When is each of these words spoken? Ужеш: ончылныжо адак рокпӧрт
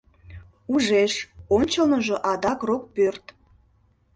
Ужеш: 0.73 1.13
ончылныжо 1.57 2.15
адак 2.31 2.59
рокпӧрт 2.67 3.25